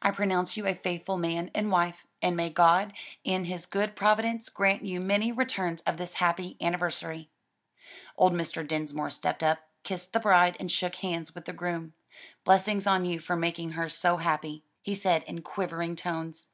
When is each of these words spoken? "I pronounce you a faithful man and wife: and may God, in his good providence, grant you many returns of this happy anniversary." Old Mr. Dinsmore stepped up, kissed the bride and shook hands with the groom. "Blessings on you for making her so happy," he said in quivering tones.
"I 0.00 0.10
pronounce 0.10 0.56
you 0.56 0.66
a 0.66 0.74
faithful 0.74 1.18
man 1.18 1.50
and 1.54 1.70
wife: 1.70 2.06
and 2.22 2.34
may 2.34 2.48
God, 2.48 2.94
in 3.24 3.44
his 3.44 3.66
good 3.66 3.94
providence, 3.94 4.48
grant 4.48 4.86
you 4.86 5.00
many 5.00 5.32
returns 5.32 5.82
of 5.82 5.98
this 5.98 6.14
happy 6.14 6.56
anniversary." 6.62 7.28
Old 8.16 8.32
Mr. 8.32 8.66
Dinsmore 8.66 9.10
stepped 9.10 9.42
up, 9.42 9.68
kissed 9.82 10.14
the 10.14 10.20
bride 10.20 10.56
and 10.58 10.72
shook 10.72 10.94
hands 10.94 11.34
with 11.34 11.44
the 11.44 11.52
groom. 11.52 11.92
"Blessings 12.42 12.86
on 12.86 13.04
you 13.04 13.18
for 13.20 13.36
making 13.36 13.72
her 13.72 13.90
so 13.90 14.16
happy," 14.16 14.64
he 14.80 14.94
said 14.94 15.24
in 15.24 15.42
quivering 15.42 15.94
tones. 15.94 16.46